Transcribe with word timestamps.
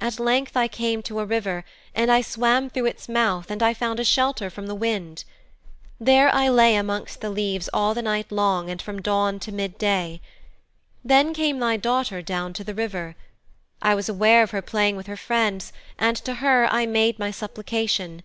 At 0.00 0.20
length 0.20 0.56
I 0.56 0.68
came 0.68 1.02
to 1.02 1.18
a 1.18 1.24
river, 1.26 1.64
and 1.92 2.12
I 2.12 2.20
swam 2.20 2.70
through 2.70 2.86
its 2.86 3.08
mouth 3.08 3.50
and 3.50 3.60
I 3.60 3.74
found 3.74 3.98
a 3.98 4.04
shelter 4.04 4.50
from 4.50 4.68
the 4.68 4.74
wind. 4.76 5.24
There 5.98 6.32
I 6.32 6.48
lay 6.48 6.76
amongst 6.76 7.20
the 7.20 7.28
leaves 7.28 7.68
all 7.74 7.92
the 7.92 8.00
night 8.02 8.30
long 8.30 8.70
and 8.70 8.80
from 8.80 9.02
dawn 9.02 9.40
to 9.40 9.50
mid 9.50 9.76
day. 9.76 10.20
Then 11.04 11.34
came 11.34 11.58
thy 11.58 11.76
daughter 11.76 12.22
down 12.22 12.52
to 12.52 12.62
the 12.62 12.72
river. 12.72 13.16
I 13.82 13.96
was 13.96 14.08
aware 14.08 14.44
of 14.44 14.52
her 14.52 14.62
playing 14.62 14.94
with 14.94 15.08
her 15.08 15.16
friends, 15.16 15.72
and 15.98 16.16
to 16.18 16.34
her 16.34 16.68
I 16.72 16.86
made 16.86 17.18
my 17.18 17.32
supplication. 17.32 18.22